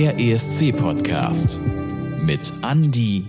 [0.00, 1.60] Der ESC-Podcast
[2.24, 3.22] mit Andy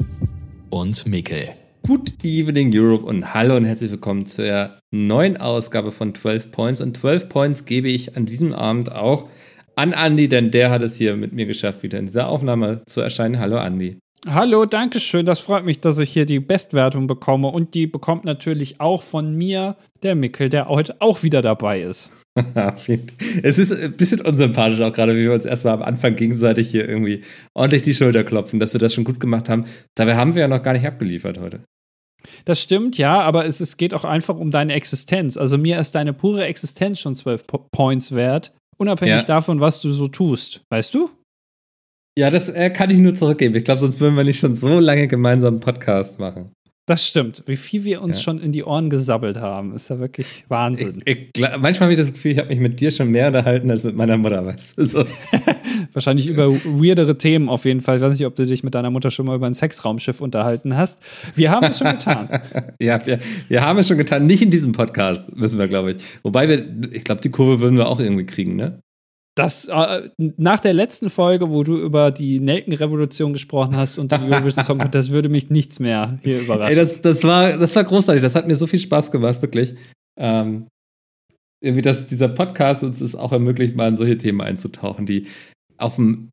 [0.70, 1.50] und Mikkel.
[1.86, 6.80] Good Evening Europe und hallo und herzlich willkommen zur neuen Ausgabe von 12 Points.
[6.80, 9.28] Und 12 Points gebe ich an diesem Abend auch
[9.76, 13.02] an Andy, denn der hat es hier mit mir geschafft, wieder in dieser Aufnahme zu
[13.02, 13.38] erscheinen.
[13.38, 13.98] Hallo Andy.
[14.30, 15.26] Hallo, danke schön.
[15.26, 17.50] Das freut mich, dass ich hier die Bestwertung bekomme.
[17.50, 22.14] Und die bekommt natürlich auch von mir der Mickel, der heute auch wieder dabei ist.
[23.44, 26.88] es ist ein bisschen unsympathisch auch gerade, wie wir uns erstmal am Anfang gegenseitig hier
[26.88, 29.66] irgendwie ordentlich die Schulter klopfen, dass wir das schon gut gemacht haben.
[29.96, 31.62] Dabei haben wir ja noch gar nicht abgeliefert heute.
[32.46, 35.38] Das stimmt, ja, aber es, es geht auch einfach um deine Existenz.
[35.38, 39.24] Also mir ist deine pure Existenz schon zwölf po Points wert, unabhängig ja.
[39.24, 40.62] davon, was du so tust.
[40.70, 41.10] Weißt du?
[42.18, 43.56] Ja, das äh, kann ich nur zurückgeben.
[43.56, 46.52] Ich glaube, sonst würden wir nicht schon so lange gemeinsam einen Podcast machen.
[46.88, 47.44] Das stimmt.
[47.46, 48.24] Wie viel wir uns ja.
[48.24, 51.04] schon in die Ohren gesabbelt haben, ist ja wirklich Wahnsinn.
[51.06, 53.70] Ich, ich, manchmal habe ich das Gefühl, ich habe mich mit dir schon mehr unterhalten
[53.70, 54.86] als mit meiner Mutter, weißt du?
[54.86, 55.06] So.
[55.94, 57.98] Wahrscheinlich über weirdere Themen auf jeden Fall.
[57.98, 60.76] Ich weiß nicht, ob du dich mit deiner Mutter schon mal über ein Sexraumschiff unterhalten
[60.76, 61.02] hast.
[61.36, 62.42] Wir haben es schon getan.
[62.80, 64.26] ja, wir, wir haben es schon getan.
[64.26, 66.04] Nicht in diesem Podcast, müssen wir, glaube ich.
[66.24, 68.82] Wobei wir, ich glaube, die Kurve würden wir auch irgendwie kriegen, ne?
[69.36, 74.24] Das äh, nach der letzten Folge, wo du über die Nelkenrevolution gesprochen hast und den
[74.24, 76.78] Eurovision Song, das würde mich nichts mehr hier überraschen.
[76.78, 78.22] Ey, das, das, war, das war großartig.
[78.22, 79.76] Das hat mir so viel Spaß gemacht, wirklich.
[80.20, 80.68] Ähm,
[81.64, 85.28] irgendwie, dass dieser Podcast uns es auch ermöglicht, mal in solche Themen einzutauchen, die
[85.78, 86.30] auf dem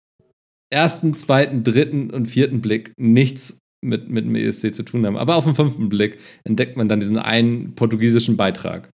[0.71, 5.17] ersten, zweiten, dritten und vierten Blick nichts mit, mit dem ESC zu tun haben.
[5.17, 8.91] Aber auf dem fünften Blick entdeckt man dann diesen einen portugiesischen Beitrag.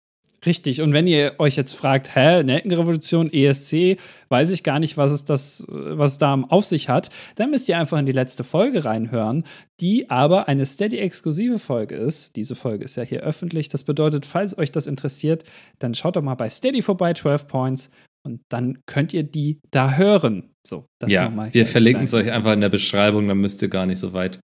[0.47, 0.83] Richtig.
[0.83, 5.25] Und wenn ihr euch jetzt fragt, hä, Nelkenrevolution, ESC, weiß ich gar nicht, was es
[5.25, 8.84] das, was es da auf sich hat, dann müsst ihr einfach in die letzte Folge
[8.84, 9.45] reinhören,
[9.81, 12.37] die aber eine Steady-exklusive Folge ist.
[12.37, 13.69] Diese Folge ist ja hier öffentlich.
[13.69, 15.45] Das bedeutet, falls euch das interessiert,
[15.78, 17.91] dann schaut doch mal bei Steady vorbei, 12 Points,
[18.26, 20.55] und dann könnt ihr die da hören.
[20.66, 23.84] So, das ja, wir verlinken es euch einfach in der Beschreibung, dann müsst ihr gar
[23.84, 24.41] nicht so weit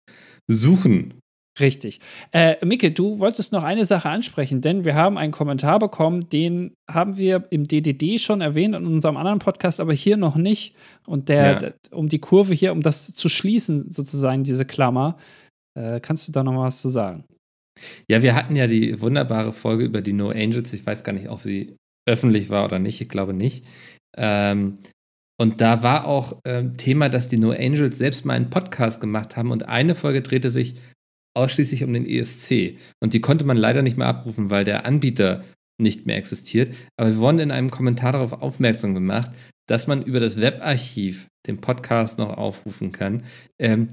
[0.48, 1.14] suchen.
[1.59, 2.00] Richtig.
[2.31, 6.74] Äh, Micke, du wolltest noch eine Sache ansprechen, denn wir haben einen Kommentar bekommen, den
[6.90, 10.75] haben wir im DDD schon erwähnt in unserem anderen Podcast, aber hier noch nicht.
[11.06, 11.72] Und der, ja.
[11.92, 15.18] um die Kurve hier, um das zu schließen, sozusagen, diese Klammer,
[15.78, 17.25] äh, kannst du da noch mal was zu sagen?
[18.09, 20.74] Ja, wir hatten ja die wunderbare Folge über die No Angels.
[20.74, 21.75] Ich weiß gar nicht, ob sie
[22.08, 23.02] öffentlich war oder nicht.
[23.02, 23.66] Ich glaube nicht.
[24.18, 24.78] Ähm,
[25.40, 29.38] und da war auch ähm, Thema, dass die No Angels selbst mal einen Podcast gemacht
[29.38, 30.75] haben und eine Folge drehte sich
[31.36, 32.78] ausschließlich um den ESC.
[33.02, 35.44] Und die konnte man leider nicht mehr abrufen, weil der Anbieter
[35.80, 36.74] nicht mehr existiert.
[36.98, 39.32] Aber wir wurden in einem Kommentar darauf aufmerksam gemacht,
[39.68, 43.24] dass man über das Webarchiv den Podcast noch aufrufen kann.
[43.60, 43.88] Ähm,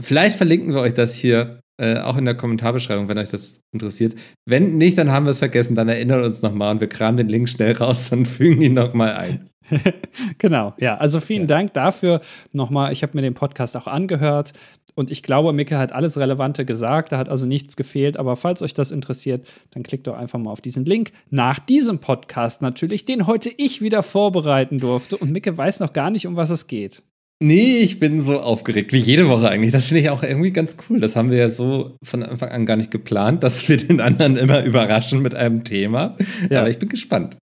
[0.00, 4.14] vielleicht verlinken wir euch das hier äh, auch in der Kommentarbeschreibung, wenn euch das interessiert.
[4.48, 7.28] Wenn nicht, dann haben wir es vergessen, dann erinnert uns nochmal und wir kramen den
[7.28, 9.50] Link schnell raus und fügen ihn nochmal ein.
[10.38, 10.96] genau, ja.
[10.96, 11.46] Also vielen ja.
[11.48, 12.20] Dank dafür
[12.52, 12.92] nochmal.
[12.92, 14.52] Ich habe mir den Podcast auch angehört
[14.94, 17.12] und ich glaube, Micke hat alles Relevante gesagt.
[17.12, 18.16] Da hat also nichts gefehlt.
[18.16, 21.12] Aber falls euch das interessiert, dann klickt doch einfach mal auf diesen Link.
[21.30, 25.16] Nach diesem Podcast natürlich, den heute ich wieder vorbereiten durfte.
[25.16, 27.02] Und Micke weiß noch gar nicht, um was es geht.
[27.42, 29.72] Nee, ich bin so aufgeregt, wie jede Woche eigentlich.
[29.72, 31.00] Das finde ich auch irgendwie ganz cool.
[31.00, 34.36] Das haben wir ja so von Anfang an gar nicht geplant, dass wir den anderen
[34.36, 36.16] immer überraschen mit einem Thema.
[36.48, 36.60] Ja.
[36.60, 37.36] Aber ich bin gespannt.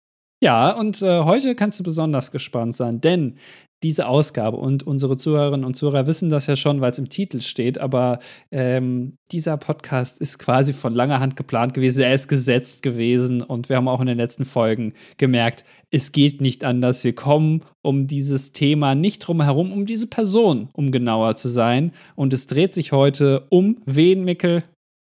[0.44, 3.36] Ja, und äh, heute kannst du besonders gespannt sein, denn
[3.84, 7.42] diese Ausgabe und unsere Zuhörerinnen und Zuhörer wissen das ja schon, weil es im Titel
[7.42, 8.20] steht, aber
[8.52, 13.70] ähm, dieser Podcast ist quasi von langer Hand geplant gewesen, er ist gesetzt gewesen und
[13.70, 17.04] wir haben auch in den letzten Folgen gemerkt, es geht nicht anders.
[17.04, 21.92] Wir kommen um dieses Thema nicht drum herum, um diese Person, um genauer zu sein.
[22.16, 24.64] Und es dreht sich heute um wen, Mickel?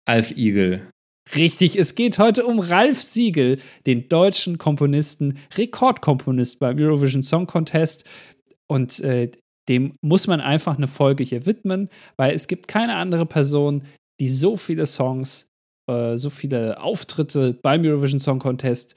[0.06, 0.88] Alf Igel.
[1.36, 8.04] Richtig, es geht heute um Ralf Siegel, den deutschen Komponisten, Rekordkomponist beim Eurovision Song Contest.
[8.68, 9.32] Und äh,
[9.70, 13.86] dem muss man einfach eine Folge hier widmen, weil es gibt keine andere Person,
[14.20, 15.48] die so viele Songs,
[15.90, 18.96] äh, so viele Auftritte beim Eurovision Song Contest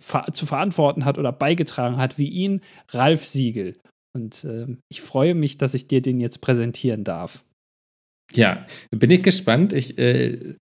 [0.00, 2.60] ver zu verantworten hat oder beigetragen hat wie ihn,
[2.90, 3.72] Ralf Siegel.
[4.14, 7.44] Und äh, ich freue mich, dass ich dir den jetzt präsentieren darf.
[8.32, 9.72] Ja, bin ich gespannt.
[9.72, 10.56] Ich äh,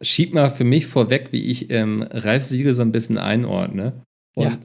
[0.00, 4.02] schieb mal für mich vorweg, wie ich ähm, Ralf Siegel so ein bisschen einordne.
[4.34, 4.58] Und ja.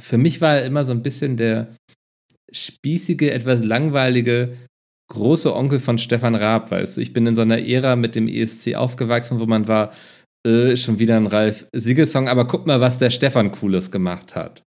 [0.00, 1.74] für mich war er immer so ein bisschen der
[2.52, 4.56] spießige, etwas langweilige
[5.10, 7.00] große Onkel von Stefan Raab, weißt du.
[7.00, 9.92] Ich bin in so einer Ära mit dem ESC aufgewachsen, wo man war,
[10.46, 14.62] äh, schon wieder ein Ralf Siegel-Song, aber guck mal, was der Stefan Cooles gemacht hat.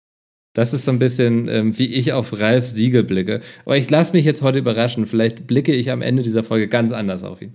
[0.55, 3.41] Das ist so ein bisschen, ähm, wie ich auf Ralf Siegel blicke.
[3.65, 5.07] Aber ich lasse mich jetzt heute überraschen.
[5.07, 7.55] Vielleicht blicke ich am Ende dieser Folge ganz anders auf ihn.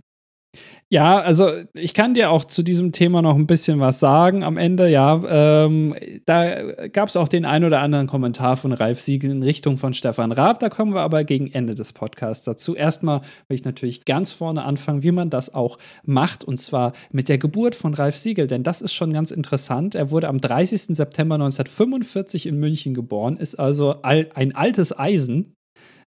[0.92, 4.58] Ja, also ich kann dir auch zu diesem Thema noch ein bisschen was sagen am
[4.58, 5.64] Ende, ja.
[5.66, 5.96] Ähm,
[6.26, 9.94] da gab es auch den ein oder anderen Kommentar von Ralf Siegel in Richtung von
[9.94, 10.60] Stefan Raab.
[10.60, 12.76] Da kommen wir aber gegen Ende des Podcasts dazu.
[12.76, 17.30] Erstmal will ich natürlich ganz vorne anfangen, wie man das auch macht, und zwar mit
[17.30, 19.96] der Geburt von Ralf Siegel, denn das ist schon ganz interessant.
[19.96, 20.98] Er wurde am 30.
[20.98, 25.54] September 1945 in München geboren, ist also ein altes Eisen,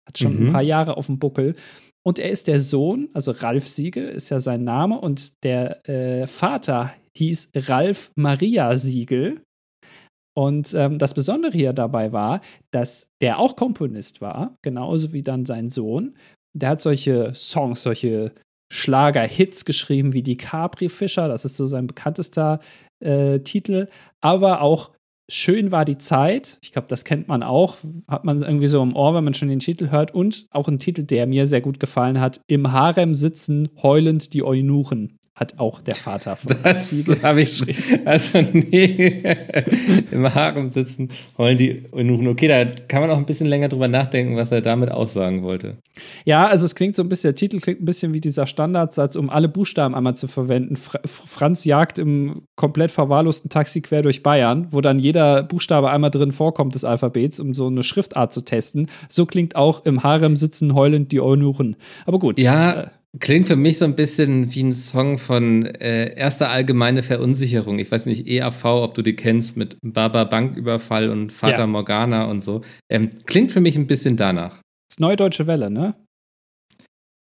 [0.08, 0.46] hat schon mhm.
[0.48, 1.54] ein paar Jahre auf dem Buckel.
[2.04, 6.26] Und er ist der Sohn, also Ralf Siegel ist ja sein Name, und der äh,
[6.26, 9.42] Vater hieß Ralf Maria Siegel.
[10.34, 12.40] Und ähm, das Besondere hier dabei war,
[12.72, 16.16] dass der auch Komponist war, genauso wie dann sein Sohn.
[16.56, 18.32] Der hat solche Songs, solche
[18.72, 22.60] Schlager-Hits geschrieben wie die Capri-Fischer, das ist so sein bekanntester
[23.04, 23.88] äh, Titel,
[24.22, 24.92] aber auch
[25.30, 26.58] Schön war die Zeit.
[26.62, 27.78] Ich glaube, das kennt man auch.
[28.08, 30.14] Hat man irgendwie so im Ohr, wenn man schon den Titel hört.
[30.14, 32.40] Und auch ein Titel, der mir sehr gut gefallen hat.
[32.48, 36.92] Im Harem sitzen heulend die Eunuchen hat auch der Vater von Das
[37.22, 37.62] habe ich
[38.04, 39.22] Also, nee.
[40.10, 42.28] Im Harem sitzen, wollen die Eunuchen.
[42.28, 45.78] Okay, da kann man auch ein bisschen länger drüber nachdenken, was er damit aussagen wollte.
[46.24, 49.16] Ja, also es klingt so ein bisschen, der Titel klingt ein bisschen wie dieser Standardsatz,
[49.16, 50.76] um alle Buchstaben einmal zu verwenden.
[50.76, 56.10] Fr Franz jagt im komplett verwahrlosten Taxi quer durch Bayern, wo dann jeder Buchstabe einmal
[56.10, 58.88] drin vorkommt des Alphabets, um so eine Schriftart zu testen.
[59.08, 61.76] So klingt auch im Harem sitzen heulend die Eunuchen.
[62.06, 62.38] Aber gut.
[62.38, 62.82] Ja.
[62.82, 62.86] Äh,
[63.20, 67.78] Klingt für mich so ein bisschen wie ein Song von äh, Erster Allgemeine Verunsicherung.
[67.78, 71.66] Ich weiß nicht, EAV, ob du die kennst, mit Baba Banküberfall und Vater ja.
[71.66, 72.62] Morgana und so.
[72.88, 74.52] Ähm, klingt für mich ein bisschen danach.
[74.52, 75.94] Das ist Neue Deutsche Welle, ne?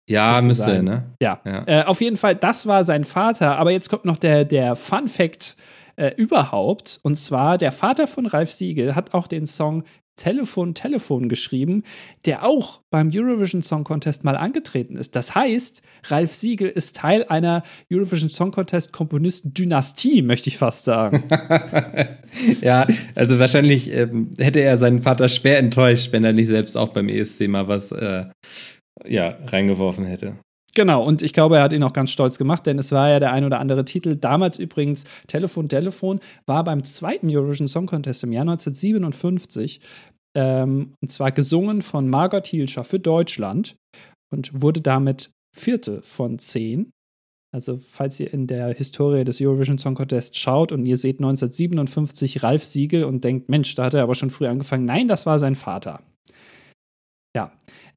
[0.09, 0.85] Ja, müsste, sein.
[0.85, 1.15] ne?
[1.21, 1.41] Ja.
[1.45, 1.63] ja.
[1.65, 3.57] Äh, auf jeden Fall, das war sein Vater.
[3.57, 5.57] Aber jetzt kommt noch der, der Fun Fact
[5.97, 7.01] äh, überhaupt.
[7.03, 9.83] Und zwar, der Vater von Ralf Siegel hat auch den Song
[10.15, 11.83] Telefon, Telefon geschrieben,
[12.25, 15.15] der auch beim Eurovision Song Contest mal angetreten ist.
[15.15, 21.23] Das heißt, Ralf Siegel ist Teil einer Eurovision Song Contest Komponisten-Dynastie, möchte ich fast sagen.
[22.61, 26.93] ja, also wahrscheinlich ähm, hätte er seinen Vater schwer enttäuscht, wenn er nicht selbst auch
[26.93, 28.25] beim ESC mal was äh,
[29.05, 30.37] ja, reingeworfen hätte.
[30.75, 33.19] Genau, und ich glaube, er hat ihn auch ganz stolz gemacht, denn es war ja
[33.19, 34.15] der ein oder andere Titel.
[34.15, 39.79] Damals übrigens Telefon, Telefon war beim zweiten Eurovision Song Contest im Jahr 1957.
[40.35, 43.75] Ähm, und zwar gesungen von Margot Hielscher für Deutschland
[44.31, 46.89] und wurde damit vierte von zehn.
[47.53, 52.41] Also, falls ihr in der Historie des Eurovision Song Contest schaut und ihr seht 1957
[52.41, 54.85] Ralf Siegel und denkt, Mensch, da hat er aber schon früh angefangen.
[54.85, 56.01] Nein, das war sein Vater.
[57.35, 57.51] Ja.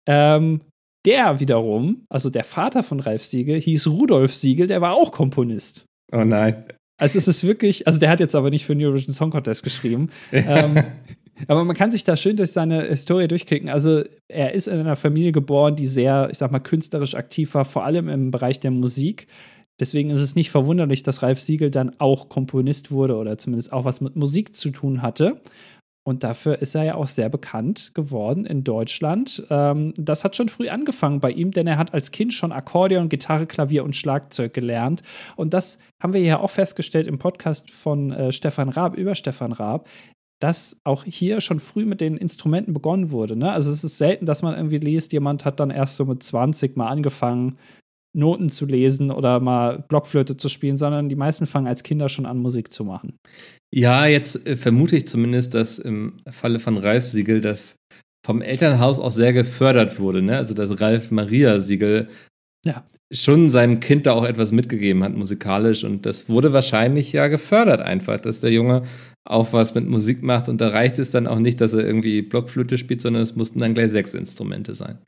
[0.06, 0.60] Ähm,
[1.06, 5.86] der wiederum, also der Vater von Ralf Siegel, hieß Rudolf Siegel, der war auch Komponist.
[6.12, 6.64] Oh nein.
[6.98, 9.62] Also es ist wirklich, also der hat jetzt aber nicht für den Eurovision Song Contest
[9.62, 10.10] geschrieben.
[10.32, 10.82] ähm,
[11.48, 13.68] aber man kann sich da schön durch seine Historie durchklicken.
[13.68, 17.64] Also er ist in einer Familie geboren, die sehr, ich sag mal, künstlerisch aktiv war,
[17.64, 19.26] vor allem im Bereich der Musik.
[19.78, 23.84] Deswegen ist es nicht verwunderlich, dass Ralf Siegel dann auch Komponist wurde oder zumindest auch
[23.84, 25.42] was mit Musik zu tun hatte.
[26.06, 29.44] Und dafür ist er ja auch sehr bekannt geworden in Deutschland.
[29.50, 33.08] Ähm, das hat schon früh angefangen bei ihm, denn er hat als Kind schon Akkordeon,
[33.08, 35.02] Gitarre, Klavier und Schlagzeug gelernt.
[35.34, 39.50] Und das haben wir ja auch festgestellt im Podcast von äh, Stefan Raab über Stefan
[39.50, 39.88] Raab,
[40.38, 43.34] dass auch hier schon früh mit den Instrumenten begonnen wurde.
[43.34, 43.50] Ne?
[43.50, 46.76] Also es ist selten, dass man irgendwie liest, jemand hat dann erst so mit 20
[46.76, 47.58] mal angefangen,
[48.16, 52.26] Noten zu lesen oder mal Blockflöte zu spielen, sondern die meisten fangen als Kinder schon
[52.26, 53.18] an, Musik zu machen.
[53.72, 57.76] Ja, jetzt äh, vermute ich zumindest, dass im Falle von Ralf Siegel das
[58.26, 60.22] vom Elternhaus auch sehr gefördert wurde.
[60.22, 60.36] Ne?
[60.36, 62.08] Also, dass Ralf Maria Siegel
[62.64, 62.84] ja.
[63.12, 65.84] schon seinem Kind da auch etwas mitgegeben hat, musikalisch.
[65.84, 68.82] Und das wurde wahrscheinlich ja gefördert einfach, dass der Junge
[69.24, 70.48] auch was mit Musik macht.
[70.48, 73.60] Und da reicht es dann auch nicht, dass er irgendwie Blockflöte spielt, sondern es mussten
[73.60, 74.98] dann gleich sechs Instrumente sein.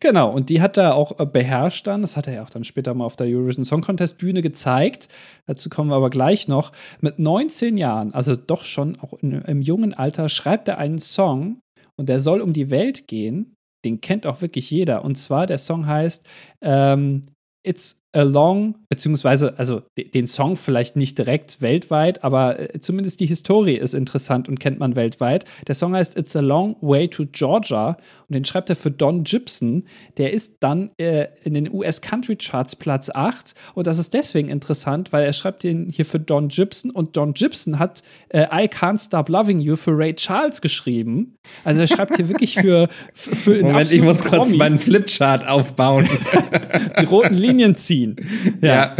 [0.00, 2.02] Genau, und die hat er auch äh, beherrscht dann.
[2.02, 5.08] Das hat er ja auch dann später mal auf der Eurovision Song Contest Bühne gezeigt.
[5.46, 6.72] Dazu kommen wir aber gleich noch.
[7.00, 11.60] Mit 19 Jahren, also doch schon auch in, im jungen Alter, schreibt er einen Song
[11.96, 13.54] und der soll um die Welt gehen.
[13.84, 15.04] Den kennt auch wirklich jeder.
[15.04, 16.26] Und zwar, der Song heißt
[16.62, 17.26] ähm,
[17.66, 23.74] It's Along, beziehungsweise, also den Song vielleicht nicht direkt weltweit, aber äh, zumindest die Historie
[23.74, 25.44] ist interessant und kennt man weltweit.
[25.66, 27.96] Der Song heißt It's a Long Way to Georgia
[28.28, 29.84] und den schreibt er für Don Gibson.
[30.16, 34.48] Der ist dann äh, in den US Country Charts Platz 8 und das ist deswegen
[34.48, 38.68] interessant, weil er schreibt den hier für Don Gibson und Don Gibson hat äh, I
[38.68, 41.34] Can't Stop Loving You für Ray Charles geschrieben.
[41.64, 44.56] Also er schreibt hier wirklich für, für, für Moment, ich muss kurz Promi.
[44.56, 46.08] meinen Flipchart aufbauen.
[47.00, 48.16] die roten Linien ziehen ziehen.
[48.60, 48.68] Ja.
[48.68, 48.96] ja.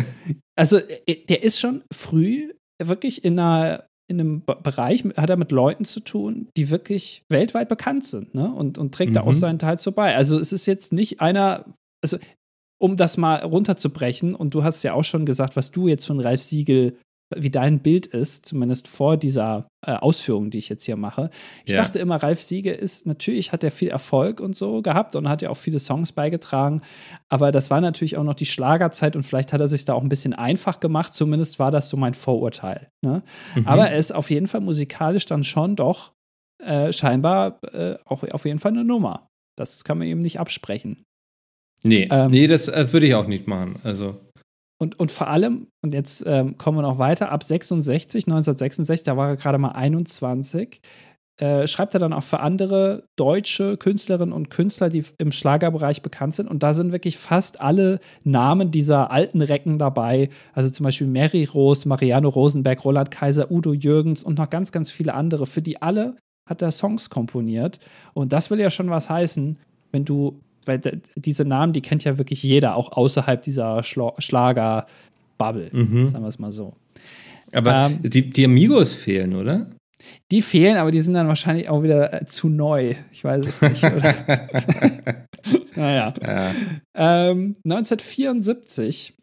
[0.57, 5.51] Also, äh, der ist schon früh wirklich in einer in einem Bereich hat er mit
[5.51, 8.53] Leuten zu tun, die wirklich weltweit bekannt sind, ne?
[8.53, 9.15] Und, und trägt mhm.
[9.15, 10.15] da auch seinen Teil zu bei.
[10.15, 11.65] Also es ist jetzt nicht einer,
[12.03, 12.19] also
[12.79, 16.21] um das mal runterzubrechen, und du hast ja auch schon gesagt, was du jetzt von
[16.21, 16.99] Ralf Siegel,
[17.35, 21.31] wie dein Bild ist, zumindest vor dieser äh, Ausführung, die ich jetzt hier mache.
[21.65, 21.79] Ich Ja.
[21.83, 25.43] dachte immer, Ralf Siegel ist, natürlich hat er viel Erfolg und so gehabt und hat
[25.43, 26.83] ja auch viele Songs beigetragen,
[27.29, 30.03] aber das war natürlich auch noch die Schlagerzeit und vielleicht hat er sich da auch
[30.03, 32.89] ein bisschen einfach gemacht, zumindest war das so mein Vorurteil.
[33.03, 33.23] Ne?
[33.55, 33.67] Mhm.
[33.67, 36.13] Aber er ist auf jeden Fall musikalisch dann schon doch
[36.63, 39.29] äh, scheinbar äh, auch auf jeden Fall eine Nummer.
[39.57, 41.03] Das kann man ihm nicht absprechen.
[41.83, 43.77] nee, ähm, nee, das äh, würde ich auch nicht machen.
[43.83, 44.17] Also,
[44.85, 49.17] Und, und vor allem, und jetzt ähm, kommen wir noch weiter, ab 66, 1966, da
[49.17, 50.83] war er gerade mal 21,
[51.39, 56.35] äh, schreibt er dann auch für andere deutsche Künstlerinnen und Künstler, die im Schlagerbereich bekannt
[56.35, 56.51] sind.
[56.51, 60.29] Und da sind wirklich fast alle Namen dieser alten Recken dabei.
[60.53, 64.91] Also zum Beispiel Mary Rose, Mariano Rosenberg, Roland Kaiser, Udo Jürgens und noch ganz, ganz
[64.91, 65.47] viele andere.
[65.47, 67.79] Für die alle hat er Songs komponiert.
[68.13, 69.59] Und das will ja schon was heißen,
[69.93, 70.81] wenn du, weil
[71.17, 76.09] diese Namen, die kennt ja wirklich jeder, auch außerhalb dieser Schla Schlager-Bubble, mhm.
[76.09, 76.75] sagen wir es mal so.
[77.53, 79.67] aber ähm, die, die Amigos fehlen, oder?
[80.31, 82.95] Die fehlen, aber die sind dann wahrscheinlich auch wieder äh, zu neu.
[83.13, 83.85] Ich weiß es nicht.
[83.85, 84.15] Oder?
[85.77, 86.15] naja.
[86.21, 86.51] ja.
[86.95, 89.15] Ähm, 1974,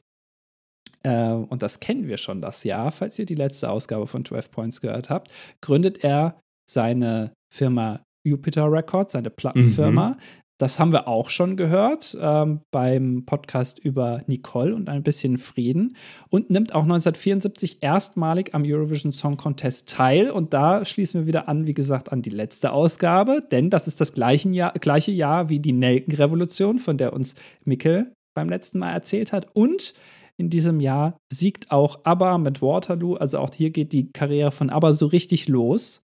[1.03, 4.51] äh, und das kennen wir schon das Jahr, falls ihr die letzte Ausgabe von 12
[4.51, 5.31] Points gehört habt,
[5.61, 10.17] gründet er seine Firma Jupiter Records, seine Plattenfirma.
[10.61, 15.95] Das haben wir auch schon gehört ähm, beim Podcast über Nicole und ein bisschen Frieden
[16.29, 20.29] und nimmt auch 1974 erstmalig am Eurovision Song Contest teil.
[20.29, 24.01] Und da schließen wir wieder an, wie gesagt, an die letzte Ausgabe, denn das ist
[24.01, 27.33] das gleiche Jahr, gleiche Jahr wie die Nelkenrevolution, von der uns
[27.65, 29.47] Mikkel beim letzten Mal erzählt hat.
[29.53, 29.95] Und
[30.37, 33.15] in diesem Jahr siegt auch ABBA mit Waterloo.
[33.15, 36.03] Also auch hier geht die Karriere von ABBA so richtig los.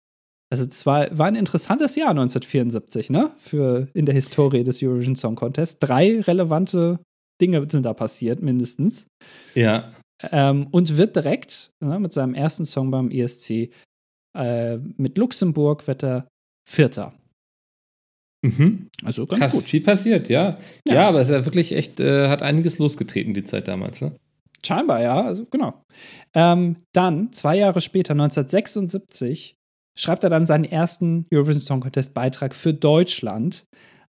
[0.51, 3.33] Also das war, war ein interessantes Jahr 1974, ne?
[3.39, 5.79] Für in der Historie des Eurovision Song Contest.
[5.81, 6.99] Drei relevante
[7.41, 9.07] Dinge sind da passiert, mindestens.
[9.55, 9.91] ja.
[10.33, 13.71] Ähm, und wird direkt ne, mit seinem ersten Song beim ESC
[14.37, 16.29] äh, mit Luxemburg wird er
[16.69, 17.15] Vierter.
[18.43, 18.89] Mhm.
[19.05, 19.65] Also ganz Krass, gut.
[19.65, 20.59] viel passiert, ja.
[20.87, 20.95] Ja.
[20.95, 21.09] ja.
[21.09, 24.15] aber es ist ja wirklich echt, äh, hat einiges losgetreten, die Zeit damals, ne?
[24.65, 25.83] Scheinbar, ja, also genau.
[26.35, 29.57] Ähm, dann, zwei Jahre später, 1976,
[30.01, 33.65] schreibt er dann seinen ersten Eurovision Song Contest Beitrag für Deutschland.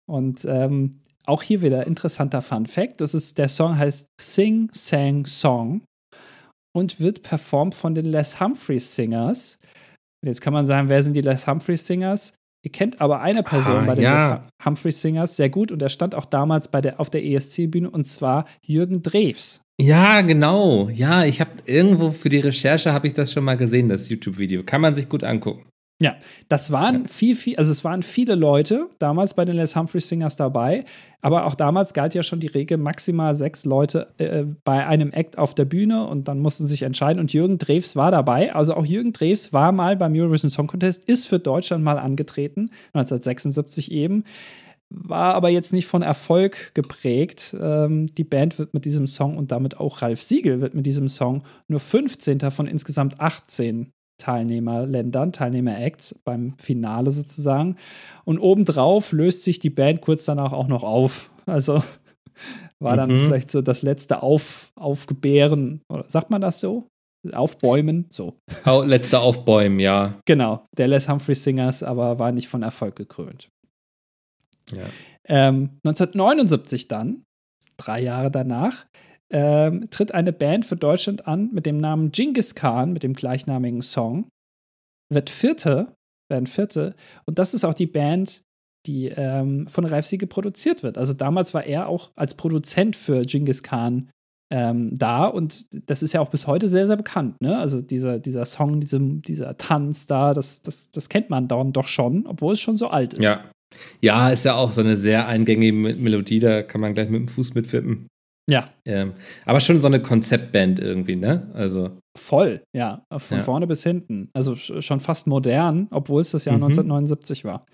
[0.09, 5.25] Und ähm, auch hier wieder interessanter Fun Fact: Das ist, der Song heißt Sing, Sang,
[5.25, 5.81] Song
[6.73, 9.57] und wird performt von den Les Humphreys Singers.
[10.23, 12.33] Und jetzt kann man sagen, wer sind die Les Humphreys Singers?
[12.63, 14.35] Ihr kennt aber eine Person Ah, bei den ja.
[14.35, 17.89] Les Humphreys Singers sehr gut und er stand auch damals bei der, auf der ESC-Bühne
[17.89, 19.61] und zwar Jürgen Drews.
[19.81, 20.89] Ja, genau.
[20.89, 24.63] Ja, ich habe irgendwo für die Recherche habe ich das schon mal gesehen, das YouTube-Video.
[24.63, 25.65] Kann man sich gut angucken.
[26.01, 26.15] Ja,
[26.49, 27.07] das waren Ja.
[27.07, 30.83] viel, viel, also es waren viele Leute damals bei den Les Humphreys Singers dabei,
[31.21, 35.37] aber auch damals galt ja schon die Regel, maximal sechs Leute äh, bei einem Act
[35.37, 38.73] auf der Bühne und dann mussten sie sich entscheiden und Jürgen Drews war dabei, also
[38.73, 43.91] auch Jürgen Drews war mal beim Eurovision Song Contest, ist für Deutschland mal angetreten, 1976
[43.91, 44.23] eben,
[44.89, 47.55] war aber jetzt nicht von Erfolg geprägt.
[47.61, 51.07] Ähm, die Band wird mit diesem Song und damit auch Ralf Siegel wird mit diesem
[51.07, 52.39] Song nur 15.
[52.51, 57.75] von insgesamt 18 Teilnehmerländern, Teilnehmer-Acts beim Finale sozusagen.
[58.23, 61.31] Und obendrauf löst sich die Band kurz danach auch noch auf.
[61.45, 61.83] Also
[62.79, 63.25] war dann Mhm.
[63.25, 66.87] vielleicht so das letzte auf, Aufgebären, oder sagt man das so?
[67.33, 68.35] Aufbäumen, so.
[68.65, 70.19] Au, letzte Aufbäumen, ja.
[70.25, 73.49] Genau, der Les Humphrey Singers, aber war nicht von Erfolg gekrönt.
[74.71, 74.85] ja.
[75.25, 77.23] Ähm, 1979 dann,
[77.77, 78.85] drei Jahre danach,
[79.31, 83.81] ähm, tritt eine Band für Deutschland an mit dem Namen Genghis Khan, mit dem gleichnamigen
[83.81, 84.27] Song.
[85.11, 85.93] Wird Vierte,
[86.29, 86.95] werden Vierte.
[87.25, 88.41] Und das ist auch die Band,
[88.87, 90.97] die ähm, von Ralf Siegel produziert wird.
[90.97, 94.09] Also damals war er auch als Produzent für Genghis Khan
[94.53, 97.39] ähm, da und das ist ja auch bis heute sehr, sehr bekannt.
[97.41, 97.57] Ne?
[97.57, 101.87] Also dieser, dieser Song, diese, dieser Tanz da, das, das, das kennt man dann doch
[101.87, 103.23] schon, obwohl es schon so alt ist.
[103.23, 103.49] Ja.
[104.01, 107.21] Ja, ist ja auch so eine sehr eingängige Me- Melodie, da kann man gleich mit
[107.21, 108.07] dem Fuß mitwippen.
[108.51, 109.13] Ja, Ähm,
[109.45, 111.49] aber schon so eine Konzeptband irgendwie, ne?
[111.53, 113.43] Also, Voll, ja, von Ja.
[113.43, 114.29] vorne bis hinten.
[114.33, 116.63] Also sch- schon fast modern, obwohl es das Jahr Mhm.
[116.65, 117.65] 1979 war.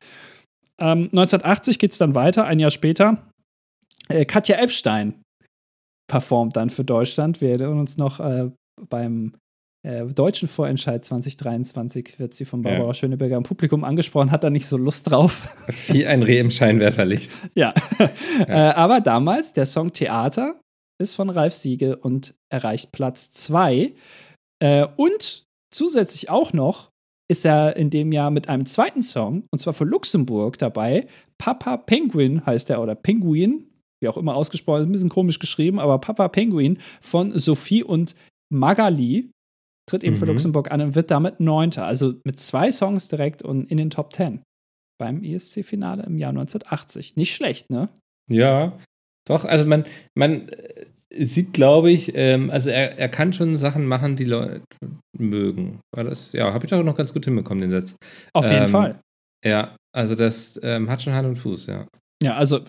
[0.79, 3.23] Ähm, 1980 geht es dann weiter, ein Jahr später.
[4.09, 5.15] Äh, Katja Epstein
[6.07, 7.41] performt dann für Deutschland.
[7.41, 8.51] Wir erinnern uns noch äh,
[8.89, 9.33] beim
[9.85, 12.93] äh, deutschen Vorentscheid 2023 wird sie von Barbara Ja.
[12.93, 15.55] Schöneberger im Publikum angesprochen, hat da nicht so Lust drauf.
[15.87, 17.31] wie ein Reh im Scheinwerferlicht.
[17.55, 17.73] Ja.
[18.47, 20.59] äh, aber damals, der Song Theater
[20.99, 23.93] ist von Ralf Siegel und erreicht Platz 2.
[24.59, 26.89] Äh, und zusätzlich auch noch
[27.29, 31.07] ist er in dem Jahr mit einem zweiten Song, und zwar für Luxemburg dabei.
[31.37, 33.69] Papa Penguin heißt er oder Penguin.
[34.01, 38.15] wie auch immer ausgesprochen, ist ein bisschen komisch geschrieben, aber Papa Penguin von Sophie und
[38.49, 39.31] Magali
[39.89, 40.19] tritt eben mhm.
[40.19, 41.85] für Luxemburg an und wird damit Neunter.
[41.85, 44.41] Also mit zwei Songs direkt und in den Top Ten
[44.99, 47.15] beim ESC-Finale im Jahr 1980.
[47.15, 47.89] Nicht schlecht, ne?
[48.29, 48.77] Ja,
[49.29, 49.45] doch.
[49.45, 54.15] Also man, man äh, sieht, glaube ich, ähm, also er, er kann schon Sachen machen,
[54.15, 54.61] die Leute
[55.17, 55.79] mögen.
[55.95, 57.95] War das, ja, habe ich doch noch ganz gut hinbekommen, den Satz.
[58.33, 58.99] Auf jeden ähm, Fall.
[59.45, 61.87] Ja, also das ähm, hat schon Hand und Fuß, ja.
[62.23, 62.59] Ja, also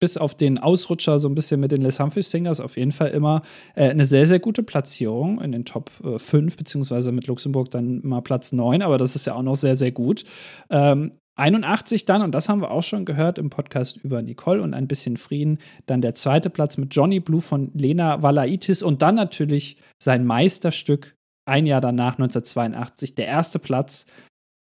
[0.00, 3.08] bis auf den Ausrutscher so ein bisschen mit den Les Humphreys Singers auf jeden Fall
[3.08, 3.40] immer
[3.74, 8.00] äh, eine sehr, sehr gute Platzierung in den Top äh, 5, beziehungsweise mit Luxemburg dann
[8.04, 10.24] mal Platz 9, aber das ist ja auch noch sehr, sehr gut.
[10.68, 14.74] Ähm, 81 dann, und das haben wir auch schon gehört im Podcast über Nicole und
[14.74, 19.14] ein bisschen Frieden, dann der zweite Platz mit Johnny Blue von Lena Valaitis und dann
[19.14, 21.14] natürlich sein Meisterstück
[21.46, 24.06] ein Jahr danach, 1982, der erste Platz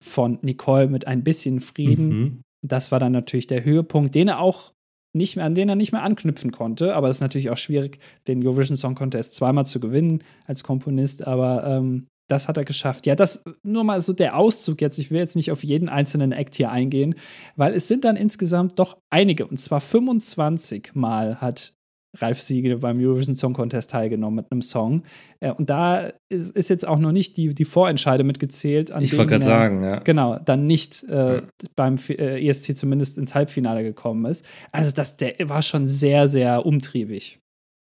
[0.02, 2.08] von Nicole mit ein bisschen Frieden.
[2.08, 2.40] Mhm.
[2.66, 4.72] Das war dann natürlich der Höhepunkt, den er auch
[5.14, 6.94] nicht mehr, an den er nicht mehr anknüpfen konnte.
[6.94, 11.26] Aber es ist natürlich auch schwierig, den Eurovision Song Contest zweimal zu gewinnen als Komponist.
[11.26, 13.06] Aber ähm, das hat er geschafft.
[13.06, 14.98] Ja, das nur mal so der Auszug jetzt.
[14.98, 17.14] Ich will jetzt nicht auf jeden einzelnen Act hier eingehen,
[17.56, 19.46] weil es sind dann insgesamt doch einige.
[19.46, 21.74] Und zwar 25 Mal hat
[22.16, 25.02] Ralf Siegel beim Eurovision Song Contest teilgenommen mit einem Song.
[25.40, 28.92] Äh, und da ist, ist, jetzt auch noch nicht die, die Vorentscheide mitgezählt.
[29.00, 29.98] ich wollte gerade sagen, ja.
[29.98, 31.42] Genau, dann nicht äh, ja.
[31.76, 34.44] beim äh, ESC zumindest ins Halbfinale gekommen ist.
[34.72, 37.40] Also das, der war schon sehr, sehr umtriebig.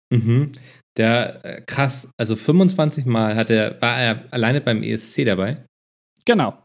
[0.10, 0.52] Mhm.
[0.98, 5.66] Der, äh, krass, also 25 Mal hat er, war er alleine beim ESC dabei?
[6.26, 6.64] Genau.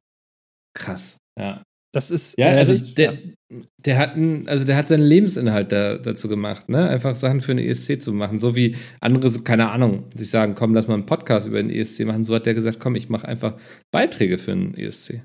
[0.75, 1.63] Krass, ja.
[1.95, 2.39] Das ist.
[2.39, 3.19] Ja, also der,
[3.77, 6.89] der hat einen, also der hat seinen Lebensinhalt da, dazu gemacht, ne?
[6.89, 8.39] Einfach Sachen für eine ESC zu machen.
[8.39, 12.07] So wie andere, keine Ahnung, sich sagen, komm, lass mal einen Podcast über den ESC
[12.07, 12.25] machen.
[12.25, 13.59] So hat der gesagt, komm, ich mache einfach
[13.93, 15.23] Beiträge für einen ESC.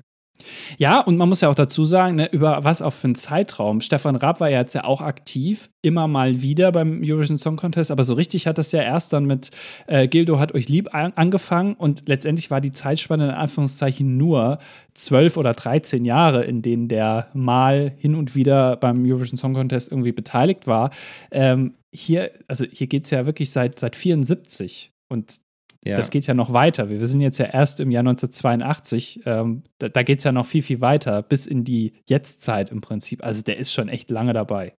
[0.78, 3.80] Ja, und man muss ja auch dazu sagen, ne, über was auch für einen Zeitraum.
[3.80, 7.90] Stefan Raab war ja jetzt ja auch aktiv, immer mal wieder beim Eurovision Song Contest,
[7.90, 9.50] aber so richtig hat das ja erst dann mit
[9.86, 14.58] äh, Gildo hat euch lieb an angefangen und letztendlich war die Zeitspanne in Anführungszeichen nur
[14.94, 19.90] zwölf oder dreizehn Jahre, in denen der mal hin und wieder beim Eurovision Song Contest
[19.90, 20.90] irgendwie beteiligt war.
[21.30, 25.40] Ähm, hier, also hier geht es ja wirklich seit, seit 74 und
[25.84, 25.96] ja.
[25.96, 26.90] Das geht ja noch weiter.
[26.90, 29.20] Wir sind jetzt ja erst im Jahr 1982.
[29.26, 32.80] Ähm, da da geht es ja noch viel, viel weiter, bis in die Jetztzeit im
[32.80, 33.24] Prinzip.
[33.24, 34.74] Also der ist schon echt lange dabei.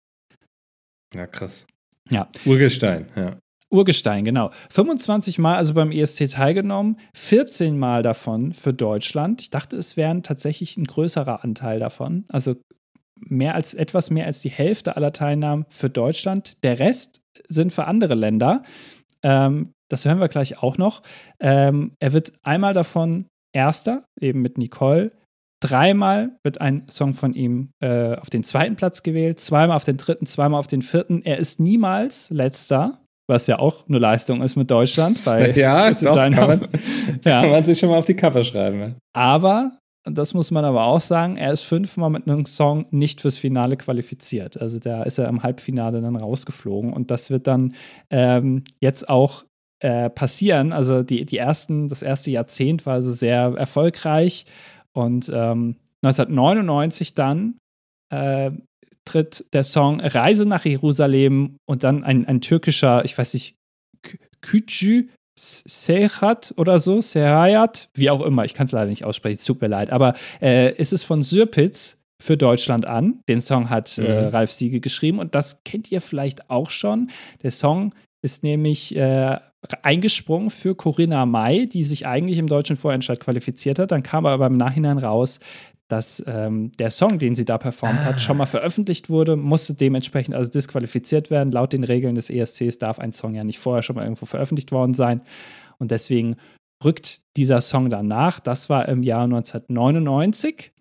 [1.15, 1.67] Ja, krass.
[2.11, 2.29] Ja.
[2.45, 3.39] Urgestein, ja.
[3.71, 4.51] Urgestein, genau.
[4.71, 9.43] 25 Mal also beim ESC teilgenommen, 14 Mal davon für Deutschland.
[9.43, 12.25] Ich dachte, es wären tatsächlich ein größerer Anteil davon.
[12.29, 12.57] Also
[13.21, 16.63] mehr als etwas mehr als die Hälfte aller Teilnahmen für Deutschland.
[16.63, 18.63] Der Rest sind für andere Länder.
[19.23, 21.03] Ähm, das hören wir gleich auch noch.
[21.41, 25.13] Ähm, er wird einmal davon Erster, eben mit Nicole.
[25.61, 29.97] Dreimal wird ein Song von ihm äh, auf den zweiten Platz gewählt, zweimal auf den
[29.97, 31.23] dritten, zweimal auf den vierten.
[31.25, 35.19] Er ist niemals letzter, was ja auch eine Leistung ist mit Deutschland.
[35.25, 36.61] Bei ja, doch, kann man,
[37.25, 37.41] ja.
[37.41, 38.97] kann man sich schon mal auf die Kappe schreiben.
[39.17, 43.37] Aber das muss man aber auch sagen, er ist fünfmal mit einem Song nicht fürs
[43.37, 44.61] Finale qualifiziert.
[44.61, 47.75] Also da ist er im Halbfinale dann rausgeflogen und das wird dann
[48.11, 49.45] ähm, jetzt auch
[49.81, 50.73] äh, passieren.
[50.73, 54.47] Also die, die ersten, das erste Jahrzehnt war also sehr erfolgreich
[54.93, 57.59] und ähm, 1999 dann
[58.13, 58.51] äh,
[59.05, 63.57] tritt der Song Reise nach Jerusalem und dann ein, ein türkischer, ich weiß nicht,
[64.41, 69.45] Kücü Serhat oder so, Serayat, wie auch immer, ich kann es leider nicht aussprechen, es
[69.45, 73.21] tut mir leid, aber äh, es ist von Sürpitz für Deutschland an.
[73.29, 74.07] Den Song hat äh, mhm.
[74.07, 77.11] äh, Ralf Siege geschrieben und das kennt ihr vielleicht auch schon.
[77.43, 79.39] Der Song ist nämlich äh,
[79.83, 83.93] eingesprungen für Corinna May, die sich eigentlich im deutschen Vorentscheid qualifiziert hat.
[83.93, 85.41] Dann kam aber im Nachhinein raus,
[85.89, 88.05] dass ähm, der Song, den sie da performt ah.
[88.05, 91.51] hat, schon mal veröffentlicht wurde, musste dementsprechend also disqualifiziert werden.
[91.51, 94.71] Laut den Regeln des ESCs darf ein Song ja nicht vorher schon mal irgendwo veröffentlicht
[94.71, 95.23] worden sein.
[95.79, 96.37] Und deswegen
[96.85, 98.39] rückt dieser Song danach.
[98.41, 100.73] Das war im Jahr 1999.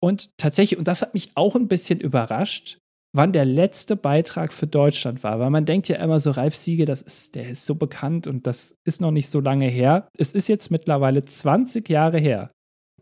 [0.00, 2.78] Und tatsächlich, und das hat mich auch ein bisschen überrascht,
[3.14, 5.40] wann der letzte Beitrag für Deutschland war.
[5.40, 8.46] Weil man denkt ja immer so, Ralf Siege, das ist, der ist so bekannt und
[8.46, 10.08] das ist noch nicht so lange her.
[10.18, 12.50] Es ist jetzt mittlerweile 20 Jahre her,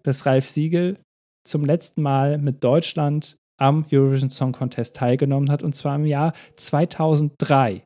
[0.03, 0.97] dass Ralf Siegel
[1.45, 6.35] zum letzten Mal mit Deutschland am Eurovision Song Contest teilgenommen hat und zwar im Jahr
[6.57, 7.83] 2003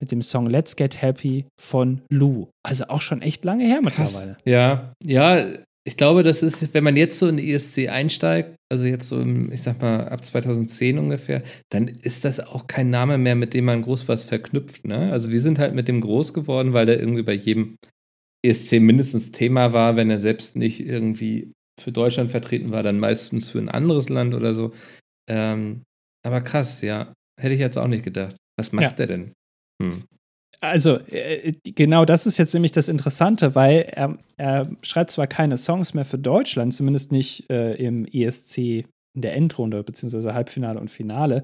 [0.00, 2.48] mit dem Song Let's Get Happy von Lou.
[2.62, 4.38] Also auch schon echt lange her mittlerweile.
[4.44, 5.44] Ja, ja,
[5.86, 9.20] ich glaube, das ist, wenn man jetzt so in die ESC einsteigt, also jetzt so
[9.20, 13.54] im, ich sag mal, ab 2010 ungefähr, dann ist das auch kein Name mehr, mit
[13.54, 14.84] dem man groß was verknüpft.
[14.86, 15.10] Ne?
[15.10, 17.76] Also wir sind halt mit dem groß geworden, weil der irgendwie bei jedem
[18.44, 23.50] ESC mindestens Thema war, wenn er selbst nicht irgendwie für Deutschland vertreten war, dann meistens
[23.50, 24.72] für ein anderes Land oder so.
[25.28, 25.82] Ähm,
[26.24, 27.14] aber krass, ja.
[27.40, 28.36] hätte ich jetzt auch nicht gedacht.
[28.58, 29.04] Was macht ja.
[29.04, 29.32] er denn?
[29.82, 30.04] Hm.
[30.60, 35.56] Also, äh, genau das ist jetzt nämlich das Interessante, weil er, er, schreibt zwar keine
[35.56, 40.90] Songs mehr für Deutschland, zumindest nicht äh, im ESC in der Endrunde, beziehungsweise Halbfinale und
[40.90, 41.42] Finale,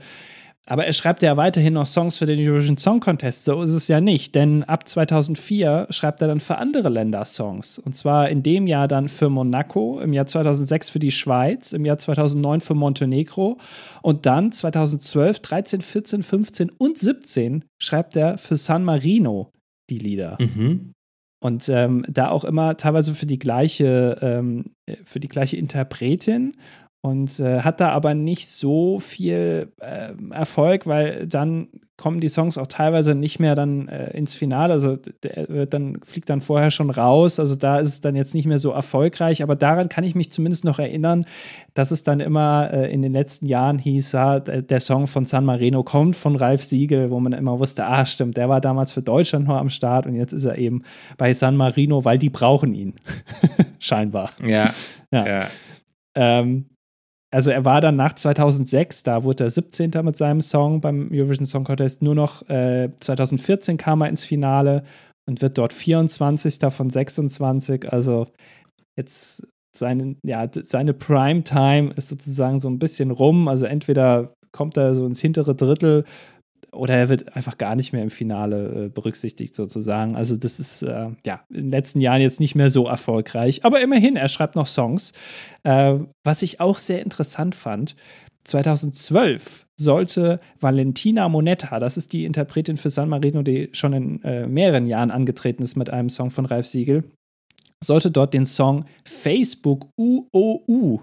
[0.68, 3.44] aber er schreibt ja weiterhin noch Songs für den Eurovision Song Contest.
[3.44, 7.79] So ist es ja nicht, denn ab 2004 schreibt er dann für andere Länder Songs.
[7.79, 11.85] Und zwar in dem Jahr dann für Monaco, im Jahr 2006 für die Schweiz, im
[11.85, 13.59] Jahr 2009 für Montenegro
[14.02, 19.52] und dann 2012, 13, 14, 15 und 17 schreibt er für San Marino
[19.88, 20.37] die Lieder.
[20.40, 20.92] Mhm.
[21.38, 24.72] Und ähm, da auch immer teilweise für die gleiche, ähm,
[25.05, 26.57] für die gleiche Interpretin
[27.07, 32.59] und äh, hat da aber nicht so viel äh, Erfolg, weil dann kommen die Songs
[32.59, 34.73] auch teilweise nicht mehr dann äh, ins Finale.
[34.73, 37.38] Also der dann fliegt dann vorher schon raus.
[37.38, 39.42] Also da ist es dann jetzt nicht mehr so erfolgreich.
[39.42, 41.27] Aber daran kann ich mich zumindest noch erinnern,
[41.75, 45.45] dass es dann immer äh, in den letzten Jahren hieß, ja, der Song von San
[45.45, 49.03] Marino kommt von Ralf Siegel, wo man immer wusste, ah stimmt, der war damals für
[49.03, 50.83] Deutschland nur am Start und jetzt ist er eben
[51.16, 52.95] bei San Marino, weil die brauchen ihn
[53.79, 54.31] scheinbar.
[54.45, 54.75] Ja.
[55.12, 55.27] ja.
[55.27, 55.47] ja.
[56.16, 56.66] Ähm,
[57.37, 59.90] also er war dann nach 2006, da wurde er 17.
[60.03, 64.85] mit seinem Song beim Eurovision Song Contest, nur noch äh, 2014 kam er ins Finale
[65.29, 66.59] und wird dort 24.
[66.70, 67.92] von 26.
[67.92, 68.25] Also
[68.96, 69.46] jetzt
[69.77, 73.49] seine, ja, seine Primetime ist sozusagen so ein bisschen rum.
[73.49, 76.05] Also entweder kommt er so ins hintere Drittel
[76.76, 80.16] oder er wird einfach gar nicht mehr im Finale äh, berücksichtigt sozusagen.
[80.16, 83.80] Also das ist äh, ja in den letzten Jahren jetzt nicht mehr so erfolgreich, aber
[83.80, 85.12] immerhin, er schreibt noch Songs.
[85.62, 87.96] Äh, was ich auch sehr interessant fand,
[88.44, 94.46] 2012 sollte Valentina Monetta, das ist die Interpretin für San Marino, die schon in äh,
[94.46, 97.04] mehreren Jahren angetreten ist mit einem Song von Ralf Siegel,
[97.84, 101.00] sollte dort den Song Facebook UOU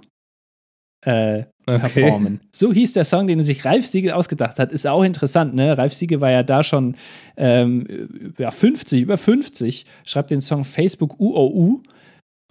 [1.06, 2.02] äh, okay.
[2.02, 2.42] performen.
[2.52, 4.72] So hieß der Song, den sich Ralf Siegel ausgedacht hat.
[4.72, 5.78] Ist auch interessant, ne?
[5.78, 6.96] Ralf Siegel war ja da schon
[7.38, 11.82] ähm, ja, 50, über 50, schreibt den Song Facebook UOU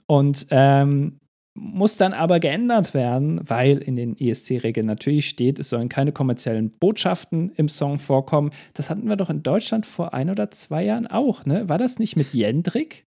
[0.07, 1.19] und ähm,
[1.55, 6.71] muss dann aber geändert werden, weil in den ESC-Regeln natürlich steht, es sollen keine kommerziellen
[6.71, 8.51] Botschaften im Song vorkommen.
[8.73, 11.69] Das hatten wir doch in Deutschland vor ein oder zwei Jahren auch, ne?
[11.69, 13.05] War das nicht mit Jendrik?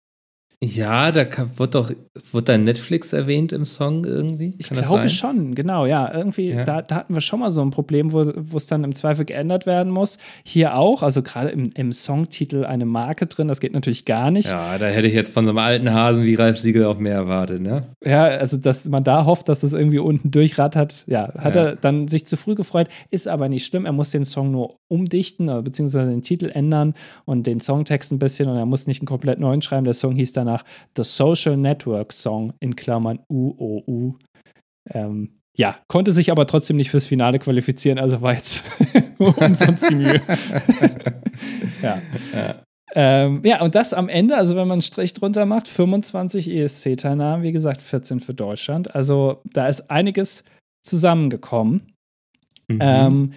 [0.64, 1.26] Ja, da
[1.58, 1.92] wird doch
[2.32, 4.52] wird da Netflix erwähnt im Song irgendwie?
[4.52, 6.14] Kann ich glaube schon, genau, ja.
[6.14, 6.64] Irgendwie, ja.
[6.64, 9.66] Da, da, hatten wir schon mal so ein Problem, wo es dann im Zweifel geändert
[9.66, 10.18] werden muss.
[10.46, 14.50] Hier auch, also gerade im, im, Songtitel eine Marke drin, das geht natürlich gar nicht.
[14.50, 17.16] Ja, da hätte ich jetzt von so einem alten Hasen wie Ralf Siegel auch mehr
[17.16, 17.88] erwartet, ne?
[18.04, 21.64] Ja, also dass man da hofft, dass das irgendwie unten durchrattert, ja, hat ja.
[21.66, 23.86] er dann sich zu früh gefreut, ist aber nicht schlimm.
[23.86, 26.94] Er muss den Song nur umdichten, beziehungsweise den Titel ändern
[27.26, 29.84] und den Songtext ein bisschen und er muss nicht einen komplett neuen schreiben.
[29.84, 30.55] Der Song hieß danach
[30.96, 34.18] The Social Network Song in Klammern UOU.
[34.90, 38.66] Ähm, ja, konnte sich aber trotzdem nicht fürs Finale qualifizieren, also war jetzt
[39.18, 40.22] umsonst die Mühe.
[41.82, 42.02] ja.
[42.34, 42.62] Ja.
[42.98, 47.44] Ähm, ja, und das am Ende, also wenn man einen Strich drunter macht, 25 ESC-Teilnahmen,
[47.44, 48.96] wie gesagt, 14 für Deutschland.
[48.96, 50.44] Also da ist einiges
[50.82, 51.94] zusammengekommen.
[52.68, 52.80] Mhm.
[52.82, 53.34] Ähm,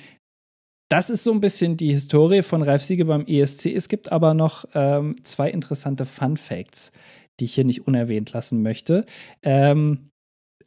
[0.89, 3.67] das ist so ein bisschen die Historie von Ralf Siege beim ESC.
[3.67, 6.93] Es gibt aber noch ähm, zwei interessante Fun Facts,
[7.39, 9.05] die ich hier nicht unerwähnt lassen möchte.
[9.43, 10.11] Ähm,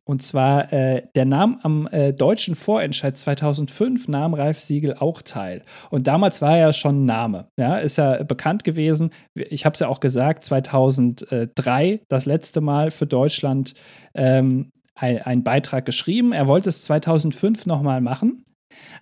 [0.04, 5.64] und zwar, äh, der nahm am äh, deutschen Vorentscheid 2005, nahm Ralf Siegel auch teil.
[5.90, 7.48] Und damals war er ja schon ein Name.
[7.58, 9.12] Ja, ist ja bekannt gewesen.
[9.36, 13.74] Ich habe es ja auch gesagt, 2003 das letzte Mal für Deutschland
[14.14, 16.32] ähm, einen Beitrag geschrieben.
[16.32, 18.44] Er wollte es 2005 nochmal machen.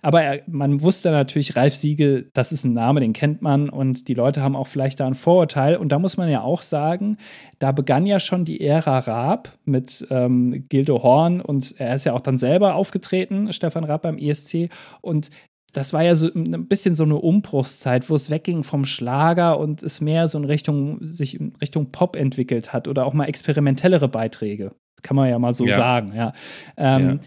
[0.02, 4.08] Aber er, man wusste natürlich, Ralf Siegel, das ist ein Name, den kennt man und
[4.08, 5.76] die Leute haben auch vielleicht da ein Vorurteil.
[5.76, 7.16] Und da muss man ja auch sagen,
[7.58, 12.12] da begann ja schon die Ära Raab mit ähm, Gildo Horn und er ist ja
[12.12, 14.70] auch dann selber aufgetreten, Stefan Raab beim ESC.
[15.00, 15.30] Und
[15.72, 19.82] das war ja so ein bisschen so eine Umbruchszeit, wo es wegging vom Schlager und
[19.82, 24.08] es mehr so in Richtung, sich in Richtung Pop entwickelt hat oder auch mal experimentellere
[24.08, 24.70] Beiträge.
[25.02, 25.76] Kann man ja mal so ja.
[25.76, 26.32] sagen, ja.
[26.76, 27.18] Ähm, ja.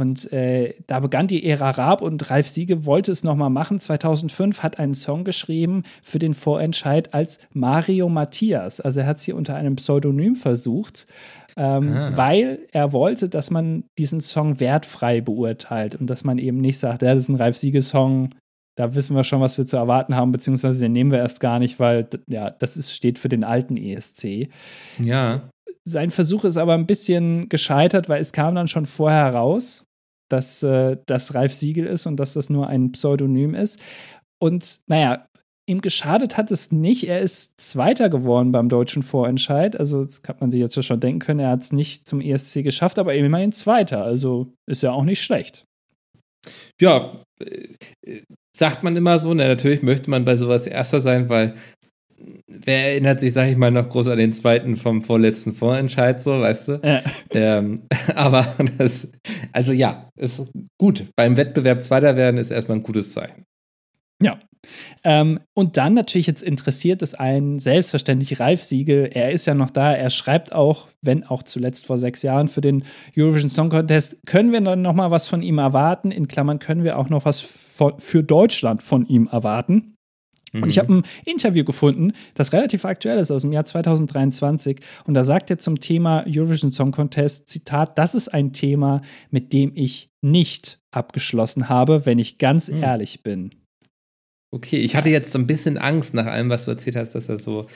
[0.00, 3.78] Und äh, da begann die Ära Raab und Ralf Siege wollte es nochmal machen.
[3.78, 8.80] 2005 hat einen Song geschrieben für den Vorentscheid als Mario Matthias.
[8.80, 11.06] Also er hat es hier unter einem Pseudonym versucht,
[11.58, 12.16] ähm, ah.
[12.16, 17.02] weil er wollte, dass man diesen Song wertfrei beurteilt und dass man eben nicht sagt,
[17.02, 18.30] ja, das ist ein Ralf Siege-Song,
[18.78, 21.58] da wissen wir schon, was wir zu erwarten haben, beziehungsweise den nehmen wir erst gar
[21.58, 24.48] nicht, weil ja, das ist, steht für den alten ESC.
[24.98, 25.50] Ja.
[25.84, 29.84] Sein Versuch ist aber ein bisschen gescheitert, weil es kam dann schon vorher raus
[30.30, 33.78] dass äh, das Ralf Siegel ist und dass das nur ein Pseudonym ist.
[34.38, 35.26] Und naja,
[35.66, 37.08] ihm geschadet hat es nicht.
[37.08, 39.78] Er ist Zweiter geworden beim deutschen Vorentscheid.
[39.78, 41.40] Also, das kann man sich jetzt schon denken können.
[41.40, 44.04] Er hat es nicht zum ESC geschafft, aber immerhin Zweiter.
[44.04, 45.64] Also ist ja auch nicht schlecht.
[46.80, 48.22] Ja, äh,
[48.56, 49.34] sagt man immer so.
[49.34, 49.46] Ne?
[49.46, 51.54] Natürlich möchte man bei sowas Erster sein, weil
[52.46, 56.40] wer erinnert sich, sag ich mal, noch groß an den zweiten vom vorletzten Vorentscheid, so,
[56.40, 56.80] weißt du?
[56.84, 57.02] Ja.
[57.30, 57.82] Ähm,
[58.14, 59.08] aber das,
[59.52, 61.06] also ja, ist gut.
[61.16, 63.44] Beim Wettbewerb Zweiter werden ist erstmal ein gutes Zeichen.
[64.22, 64.38] Ja.
[65.04, 69.08] Ähm, und dann natürlich jetzt interessiert es einen selbstverständlich Ralf Siegel.
[69.12, 69.94] Er ist ja noch da.
[69.94, 72.84] Er schreibt auch, wenn auch zuletzt vor sechs Jahren für den
[73.16, 74.18] Eurovision Song Contest.
[74.26, 76.10] Können wir dann noch mal was von ihm erwarten?
[76.10, 79.96] In Klammern können wir auch noch was für Deutschland von ihm erwarten.
[80.52, 80.80] Und ich mhm.
[80.80, 84.80] habe ein Interview gefunden, das relativ aktuell ist, aus dem Jahr 2023.
[85.04, 89.52] Und da sagt er zum Thema Eurovision Song Contest, Zitat, das ist ein Thema, mit
[89.52, 92.82] dem ich nicht abgeschlossen habe, wenn ich ganz mhm.
[92.82, 93.50] ehrlich bin.
[94.52, 97.28] Okay, ich hatte jetzt so ein bisschen Angst nach allem, was du erzählt hast, dass
[97.28, 97.66] er so,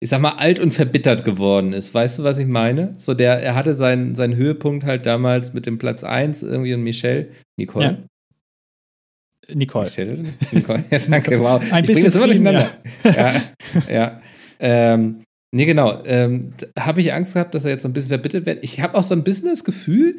[0.00, 1.94] ich sag mal, alt und verbittert geworden ist.
[1.94, 2.94] Weißt du, was ich meine?
[2.98, 6.82] So der, er hatte seinen, seinen Höhepunkt halt damals mit dem Platz 1 irgendwie und
[6.82, 7.28] Michelle,
[7.58, 7.86] Nicole.
[7.86, 7.98] Ja.
[9.54, 9.84] Nicole.
[9.84, 10.24] Michelle?
[10.52, 10.84] Nicole.
[10.90, 11.60] Ja, danke, wow.
[11.72, 12.68] Ein ich bisschen jetzt immer durcheinander.
[13.04, 13.42] Ja,
[13.88, 14.20] ja.
[14.58, 15.22] Ähm,
[15.54, 16.02] nee, genau.
[16.04, 18.62] Ähm, habe ich Angst gehabt, dass er jetzt so ein bisschen verbittert wird.
[18.62, 20.18] Ich habe auch so ein bisschen das Gefühl,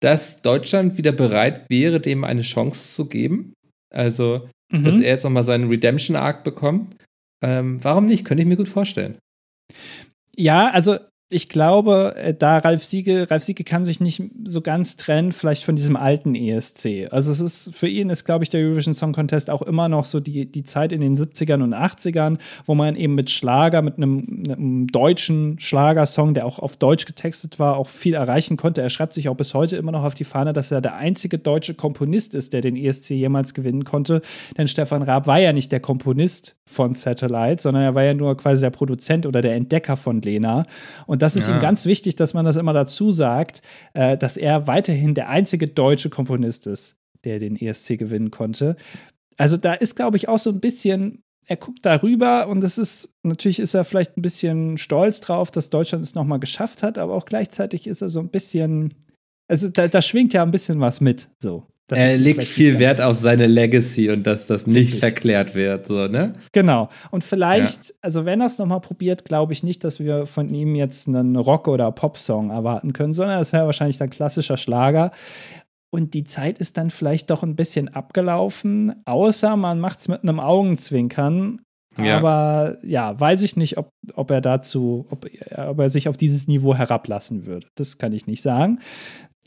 [0.00, 3.54] dass Deutschland wieder bereit wäre, dem eine Chance zu geben.
[3.92, 4.84] Also, mhm.
[4.84, 6.96] dass er jetzt nochmal seinen Redemption-Arc bekommt.
[7.42, 8.24] Ähm, warum nicht?
[8.24, 9.18] Könnte ich mir gut vorstellen.
[10.36, 10.98] Ja, also
[11.30, 15.62] ich glaube, äh, da Ralf Siege, Ralf Siege kann sich nicht so ganz trennen, vielleicht
[15.62, 17.08] von diesem alten ESC.
[17.10, 20.06] Also es ist, für ihn ist, glaube ich, der Eurovision Song Contest auch immer noch
[20.06, 23.98] so die, die Zeit in den 70ern und 80ern, wo man eben mit Schlager, mit
[23.98, 28.80] einem, einem deutschen Schlagersong, der auch auf Deutsch getextet war, auch viel erreichen konnte.
[28.80, 31.38] Er schreibt sich auch bis heute immer noch auf die Fahne, dass er der einzige
[31.38, 34.22] deutsche Komponist ist, der den ESC jemals gewinnen konnte.
[34.56, 38.34] Denn Stefan Raab war ja nicht der Komponist von Satellite, sondern er war ja nur
[38.36, 40.64] quasi der Produzent oder der Entdecker von Lena.
[41.06, 41.56] Und und das ist ja.
[41.56, 43.60] ihm ganz wichtig, dass man das immer dazu sagt,
[43.92, 48.76] äh, dass er weiterhin der einzige deutsche Komponist ist, der den ESC gewinnen konnte.
[49.36, 53.08] Also da ist, glaube ich, auch so ein bisschen, er guckt darüber und es ist,
[53.24, 57.14] natürlich ist er vielleicht ein bisschen stolz drauf, dass Deutschland es nochmal geschafft hat, aber
[57.14, 58.94] auch gleichzeitig ist er so ein bisschen,
[59.48, 61.66] also da, da schwingt ja ein bisschen was mit, so.
[61.88, 65.00] Das er legt viel Wert auf seine Legacy und dass das nicht Richtig.
[65.00, 66.34] verklärt wird, so, ne?
[66.52, 66.90] Genau.
[67.10, 67.94] Und vielleicht, ja.
[68.02, 71.34] also wenn er es nochmal probiert, glaube ich nicht, dass wir von ihm jetzt einen
[71.34, 75.12] Rock- oder Pop-Song erwarten können, sondern es wäre wahrscheinlich ein klassischer Schlager.
[75.90, 80.22] Und die Zeit ist dann vielleicht doch ein bisschen abgelaufen, außer man macht es mit
[80.22, 81.62] einem Augenzwinkern.
[81.96, 82.18] Ja.
[82.18, 86.46] Aber ja, weiß ich nicht, ob, ob er dazu, ob, ob er sich auf dieses
[86.46, 87.66] Niveau herablassen würde.
[87.74, 88.80] Das kann ich nicht sagen.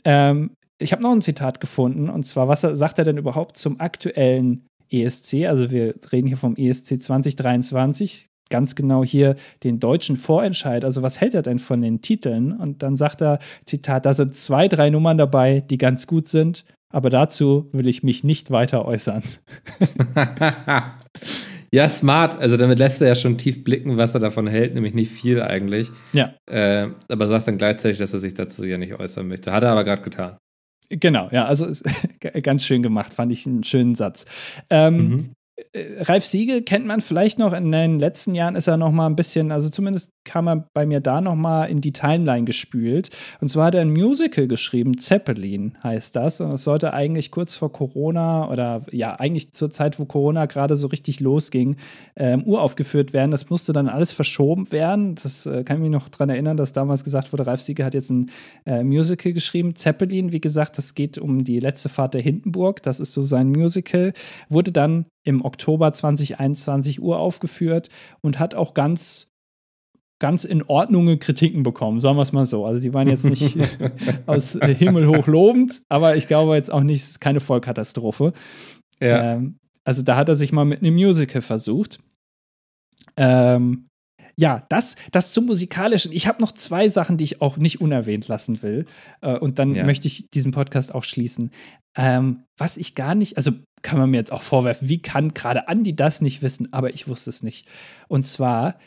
[0.04, 0.50] Ähm,
[0.82, 4.66] ich habe noch ein Zitat gefunden und zwar, was sagt er denn überhaupt zum aktuellen
[4.90, 5.46] ESC?
[5.46, 10.84] Also wir reden hier vom ESC 2023, ganz genau hier den deutschen Vorentscheid.
[10.84, 12.52] Also was hält er denn von den Titeln?
[12.52, 16.64] Und dann sagt er, Zitat, da sind zwei, drei Nummern dabei, die ganz gut sind,
[16.92, 19.22] aber dazu will ich mich nicht weiter äußern.
[21.72, 22.38] ja, smart.
[22.38, 25.40] Also damit lässt er ja schon tief blicken, was er davon hält, nämlich nicht viel
[25.40, 25.90] eigentlich.
[26.12, 26.34] Ja.
[26.50, 29.52] Äh, aber sagt dann gleichzeitig, dass er sich dazu ja nicht äußern möchte.
[29.52, 30.36] Hat er aber gerade getan.
[31.00, 31.68] Genau, ja, also
[32.42, 34.26] ganz schön gemacht, fand ich einen schönen Satz.
[34.68, 35.30] Ähm, mhm.
[35.72, 37.52] Äh, Ralf Siegel kennt man vielleicht noch.
[37.52, 40.86] In den letzten Jahren ist er noch mal ein bisschen, also zumindest kam er bei
[40.86, 43.10] mir da noch mal in die Timeline gespült.
[43.40, 46.40] Und zwar hat er ein Musical geschrieben, Zeppelin heißt das.
[46.40, 50.76] Und es sollte eigentlich kurz vor Corona oder ja, eigentlich zur Zeit, wo Corona gerade
[50.76, 51.76] so richtig losging,
[52.16, 53.30] ähm, uraufgeführt werden.
[53.30, 55.14] Das musste dann alles verschoben werden.
[55.16, 57.94] Das äh, kann ich mich noch daran erinnern, dass damals gesagt wurde, Ralf Siegel hat
[57.94, 58.30] jetzt ein
[58.66, 59.74] äh, Musical geschrieben.
[59.74, 62.82] Zeppelin, wie gesagt, das geht um die letzte Fahrt der Hindenburg.
[62.82, 64.12] Das ist so sein Musical.
[64.48, 67.88] Wurde dann im Oktober 2021 Uhr aufgeführt
[68.20, 69.31] und hat auch ganz
[70.22, 72.64] ganz in Ordnung Kritiken bekommen, sagen wir es mal so.
[72.64, 73.58] Also die waren jetzt nicht
[74.26, 78.32] aus Himmel hoch lobend, aber ich glaube jetzt auch nicht, es ist keine Vollkatastrophe.
[79.00, 79.32] Ja.
[79.32, 81.98] Ähm, also da hat er sich mal mit einem Musical versucht.
[83.16, 83.88] Ähm,
[84.38, 86.12] ja, das, das zum musikalischen.
[86.12, 88.84] Ich habe noch zwei Sachen, die ich auch nicht unerwähnt lassen will.
[89.22, 89.84] Äh, und dann ja.
[89.84, 91.50] möchte ich diesen Podcast auch schließen.
[91.98, 93.50] Ähm, was ich gar nicht, also
[93.82, 97.08] kann man mir jetzt auch vorwerfen, wie kann gerade Andi das nicht wissen, aber ich
[97.08, 97.66] wusste es nicht.
[98.06, 98.78] Und zwar,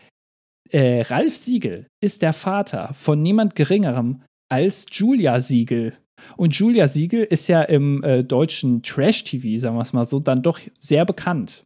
[0.69, 5.93] äh, Ralf Siegel ist der Vater von niemand Geringerem als Julia Siegel.
[6.37, 10.41] Und Julia Siegel ist ja im äh, deutschen Trash-TV, sagen wir es mal so, dann
[10.41, 11.65] doch sehr bekannt.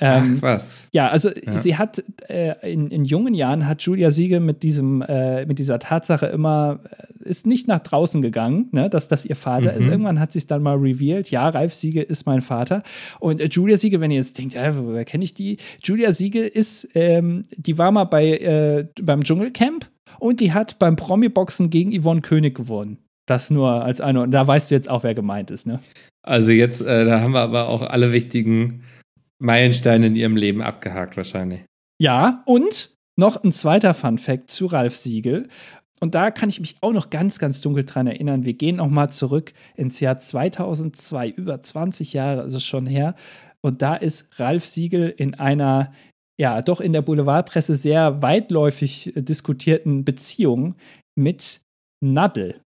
[0.00, 0.84] Ähm, Ach, was?
[0.92, 1.56] Ja, also ja.
[1.56, 5.78] sie hat äh, in, in, jungen Jahren hat Julia Siegel mit diesem, äh, mit dieser
[5.78, 6.80] Tatsache immer,
[7.24, 9.78] äh, ist nicht nach draußen gegangen, ne, dass das ihr Vater mhm.
[9.78, 9.86] ist.
[9.86, 12.82] Irgendwann hat sie es dann mal revealed, ja, Ralf Siegel ist mein Vater.
[13.18, 15.58] Und äh, Julia Siegel, wenn ihr jetzt denkt, ja, woher kenne ich die?
[15.82, 19.86] Julia Siegel ist, ähm, die war mal bei, äh, beim Dschungelcamp
[20.18, 22.98] und die hat beim Promi-Boxen gegen Yvonne König gewonnen.
[23.26, 25.80] Das nur als eine, und da weißt du jetzt auch, wer gemeint ist, ne?
[26.22, 28.82] Also jetzt, äh, da haben wir aber auch alle wichtigen
[29.40, 31.60] Meilensteine in ihrem Leben abgehakt wahrscheinlich.
[32.00, 35.48] Ja, und noch ein zweiter Fun Fact zu Ralf Siegel.
[36.00, 38.44] Und da kann ich mich auch noch ganz, ganz dunkel dran erinnern.
[38.44, 43.14] Wir gehen noch mal zurück ins Jahr 2002, über 20 Jahre ist es schon her.
[43.62, 45.92] Und da ist Ralf Siegel in einer,
[46.40, 50.76] ja, doch in der Boulevardpresse sehr weitläufig diskutierten Beziehung
[51.18, 51.60] mit
[52.02, 52.62] Nadel.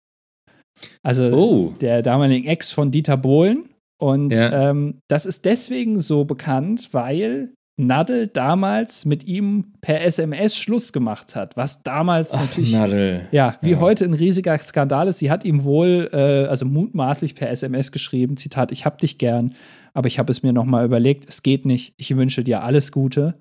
[1.03, 1.75] Also Oh.
[1.81, 3.69] der damaligen Ex von Dieter Bohlen.
[3.99, 4.71] Und Ja.
[4.71, 11.35] ähm, das ist deswegen so bekannt, weil Nadel damals mit ihm per SMS Schluss gemacht
[11.35, 13.27] hat, was damals natürlich Nadel.
[13.33, 13.81] ja, wie Ja.
[13.81, 15.19] heute ein riesiger Skandal ist.
[15.19, 19.55] Sie hat ihm wohl, äh, also mutmaßlich per SMS geschrieben, Zitat, ich hab dich gern,
[19.93, 23.35] aber ich habe es mir nochmal überlegt, es geht nicht, ich wünsche dir alles Gute.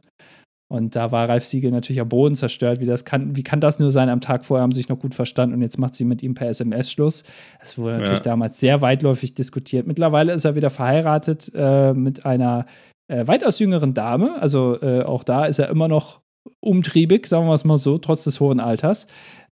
[0.74, 2.80] Und da war Ralf Siegel natürlich am Boden zerstört.
[2.80, 4.10] Wie, das kann, wie kann das nur sein?
[4.10, 6.34] Am Tag vorher haben sie sich noch gut verstanden und jetzt macht sie mit ihm
[6.34, 7.24] per SMS Schluss.
[7.60, 8.24] Das wurde natürlich Ja.
[8.24, 9.86] damals sehr weitläufig diskutiert.
[9.86, 12.66] Mittlerweile ist er wieder verheiratet äh, mit einer
[13.08, 14.42] äh, weitaus jüngeren Dame.
[14.42, 16.22] Also äh, auch da ist er immer noch
[16.60, 19.06] umtriebig, sagen wir es mal so, trotz des hohen Alters.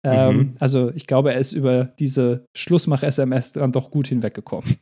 [0.03, 0.55] Ähm, Mhm.
[0.59, 4.77] Also ich glaube, er ist über diese Schlussmach-SMS dann doch gut hinweggekommen.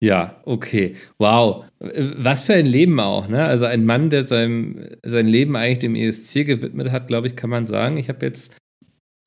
[0.00, 0.94] Ja, okay.
[1.18, 1.64] Wow.
[1.80, 3.44] Was für ein Leben auch, ne?
[3.44, 7.50] Also ein Mann, der seinem, sein Leben eigentlich dem ESC gewidmet hat, glaube ich, kann
[7.50, 7.96] man sagen.
[7.96, 8.56] Ich habe jetzt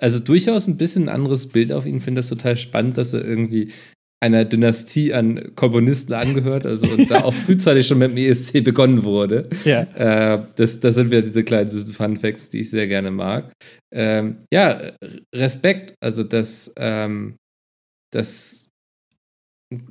[0.01, 2.01] also durchaus ein bisschen ein anderes Bild auf ihn.
[2.01, 3.71] Finde das total spannend, dass er irgendwie
[4.23, 9.03] einer Dynastie an Komponisten angehört, also und da auch frühzeitig schon mit dem ESC begonnen
[9.03, 9.49] wurde.
[9.65, 9.81] Ja.
[9.95, 13.51] Äh, das, das sind wieder diese kleinen süßen Fun Facts, die ich sehr gerne mag.
[13.93, 14.91] Ähm, ja,
[15.33, 15.95] Respekt.
[16.01, 17.35] Also, dass, ähm,
[18.11, 18.69] dass,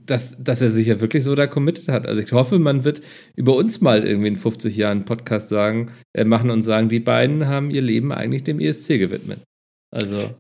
[0.07, 2.07] dass, dass er sich ja wirklich so da committed hat.
[2.07, 3.01] Also, ich hoffe, man wird
[3.37, 7.01] über uns mal irgendwie in 50 Jahren einen Podcast sagen, äh, machen und sagen, die
[7.01, 9.41] beiden haben ihr Leben eigentlich dem ESC gewidmet.
[9.91, 10.35] Also,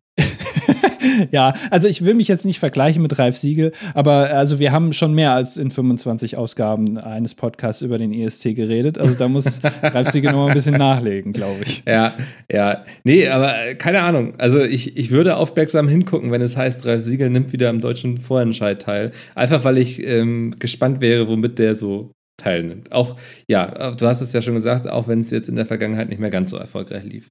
[1.30, 4.92] ja, also ich will mich jetzt nicht vergleichen mit Ralf Siegel, aber also wir haben
[4.92, 8.98] schon mehr als in 25 Ausgaben eines Podcasts über den ESC geredet.
[8.98, 11.82] Also da muss Ralf Siegel noch mal ein bisschen nachlegen, glaube ich.
[11.86, 12.14] ja,
[12.50, 12.84] ja.
[13.04, 14.34] Nee, aber äh, keine Ahnung.
[14.38, 18.18] Also, ich, ich würde aufmerksam hingucken, wenn es heißt, Ralf Siegel nimmt wieder am deutschen
[18.18, 19.12] Vorentscheid teil.
[19.34, 22.92] Einfach, weil ich ähm, gespannt wäre, womit der so teilnimmt.
[22.92, 23.16] Auch,
[23.48, 26.20] ja, du hast es ja schon gesagt, auch wenn es jetzt in der Vergangenheit nicht
[26.20, 27.28] mehr ganz so erfolgreich lief.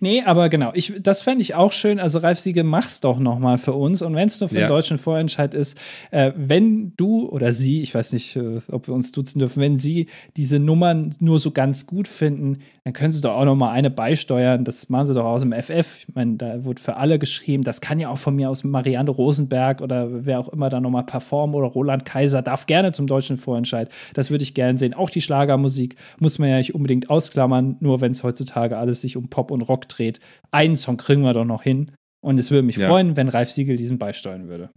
[0.00, 1.98] Nee, aber genau, ich, das fände ich auch schön.
[2.00, 4.02] Also, Ralf Siegel, mach's doch noch mal für uns.
[4.02, 4.66] Und wenn es nur für Ja.
[4.66, 5.76] den deutschen Vorentscheid ist,
[6.10, 9.76] äh, wenn du oder sie, ich weiß nicht, äh, ob wir uns duzen dürfen, wenn
[9.76, 13.70] sie diese Nummern nur so ganz gut finden, dann können sie doch auch noch mal
[13.72, 14.64] eine beisteuern.
[14.64, 16.04] Das machen sie doch aus dem FF.
[16.08, 17.64] Ich meine, da wird für alle geschrieben.
[17.64, 20.90] Das kann ja auch von mir aus Marianne Rosenberg oder wer auch immer da noch
[20.90, 23.90] mal performen oder Roland Kaiser darf gerne zum deutschen Vorentscheid.
[24.14, 24.94] Das würde ich gerne sehen.
[24.94, 29.16] Auch die Schlagermusik muss man ja nicht unbedingt ausklammern, nur wenn es heutzutage alles sich
[29.16, 30.20] um Pop und Rock dreht.
[30.50, 31.92] Einen Song kriegen wir doch noch hin.
[32.24, 32.88] Und es würde mich Ja.
[32.88, 34.70] freuen, wenn Ralf Siegel diesen beisteuern würde.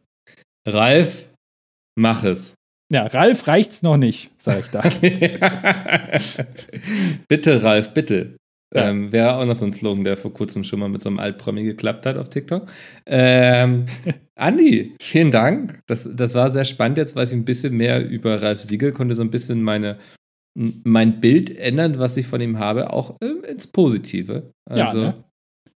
[0.67, 1.29] Ralf,
[1.95, 2.53] mach es.
[2.91, 4.81] Ja, Ralf reicht's noch nicht, sage ich da.
[7.27, 8.35] bitte, Ralf, bitte.
[8.75, 8.89] Ja.
[8.89, 11.17] Ähm, Wäre auch noch so ein Slogan, der vor kurzem schon mal mit so einem
[11.19, 12.67] Altpromi geklappt hat auf TikTok.
[13.07, 13.85] Ähm,
[14.35, 15.79] Andi, vielen Dank.
[15.87, 16.99] Das, das war sehr spannend.
[16.99, 19.97] Jetzt weiß ich ein bisschen mehr über Ralf Siegel, konnte so ein bisschen meine,
[20.55, 24.51] mein Bild ändern, was ich von ihm habe, auch ähm, ins Positive.
[24.69, 25.23] Ja, Also ne?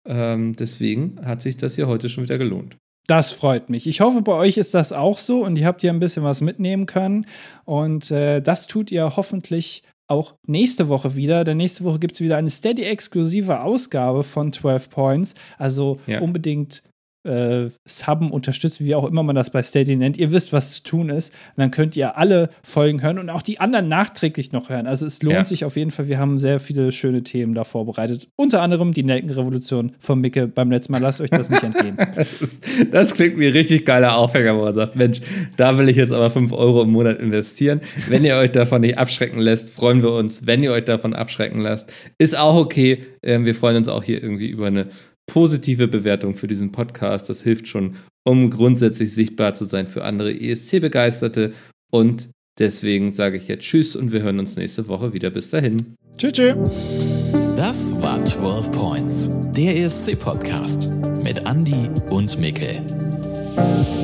[0.07, 2.77] ähm, deswegen hat sich das hier heute schon wieder gelohnt.
[3.07, 3.87] Das freut mich.
[3.87, 6.39] Ich hoffe, bei euch ist das auch so und ihr habt hier ein bisschen was
[6.41, 7.25] mitnehmen können.
[7.65, 12.21] Und äh, das tut ihr hoffentlich auch nächste Woche wieder, denn nächste Woche gibt es
[12.21, 15.35] wieder eine Steady-exklusive Ausgabe von 12 Points.
[15.57, 16.21] Also Ja.
[16.21, 16.83] unbedingt
[17.23, 20.17] äh, subben, unterstützen, wie auch immer man das bei Steady nennt.
[20.17, 21.33] Ihr wisst, was zu tun ist.
[21.55, 24.87] Und dann könnt ihr alle Folgen hören und auch die anderen nachträglich noch hören.
[24.87, 25.45] Also es lohnt Ja.
[25.45, 26.07] sich auf jeden Fall.
[26.07, 28.27] Wir haben sehr viele schöne Themen da vorbereitet.
[28.35, 31.01] Unter anderem die Nelkenrevolution von Micke beim letzten Mal.
[31.01, 31.97] Lasst euch das nicht entgehen.
[32.41, 32.59] Das,
[32.91, 35.21] das klingt wie ein richtig geiler Aufhänger, wo man sagt, Mensch,
[35.57, 37.81] da will ich jetzt aber 5 Euro im Monat investieren.
[38.07, 40.45] Wenn ihr euch davon nicht abschrecken lässt, freuen wir uns.
[40.45, 43.03] Wenn ihr euch davon abschrecken lasst, ist auch okay.
[43.23, 44.87] Ähm, wir freuen uns auch hier irgendwie über eine
[45.31, 47.29] positive Bewertung für diesen Podcast.
[47.29, 51.53] Das hilft schon, um grundsätzlich sichtbar zu sein für andere ESC-Begeisterte.
[51.89, 52.27] Und
[52.59, 55.29] deswegen sage ich jetzt Tschüss und wir hören uns nächste Woche wieder.
[55.29, 55.95] Bis dahin.
[56.17, 56.55] tschüss, tschüss.
[57.55, 60.89] Das war 12 Points, der ESC-Podcast
[61.23, 62.85] mit Andy und Mikkel.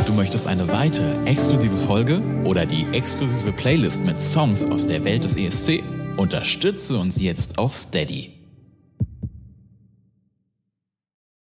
[0.05, 5.25] Du möchtest eine weitere exklusive Folge oder die exklusive Playlist mit Songs aus der Welt
[5.25, 5.83] des ESC?
[6.15, 8.36] Unterstütze uns jetzt auf Steady.